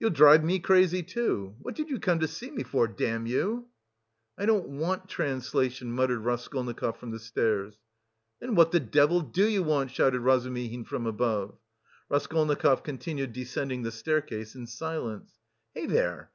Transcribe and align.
You'll 0.00 0.08
drive 0.08 0.42
me 0.42 0.58
crazy 0.58 1.02
too... 1.02 1.54
what 1.60 1.74
did 1.74 1.90
you 1.90 1.98
come 2.00 2.20
to 2.20 2.26
see 2.26 2.50
me 2.50 2.62
for, 2.62 2.88
damn 2.88 3.26
you?" 3.26 3.68
"I 4.38 4.46
don't 4.46 4.66
want... 4.66 5.06
translation," 5.06 5.92
muttered 5.92 6.20
Raskolnikov 6.20 6.96
from 6.96 7.10
the 7.10 7.18
stairs. 7.18 7.76
"Then 8.40 8.54
what 8.54 8.72
the 8.72 8.80
devil 8.80 9.20
do 9.20 9.46
you 9.46 9.62
want?" 9.62 9.90
shouted 9.90 10.20
Razumihin 10.22 10.84
from 10.84 11.04
above. 11.04 11.58
Raskolnikov 12.08 12.84
continued 12.84 13.34
descending 13.34 13.82
the 13.82 13.92
staircase 13.92 14.54
in 14.54 14.66
silence. 14.66 15.34
"Hey, 15.74 15.84
there! 15.84 16.24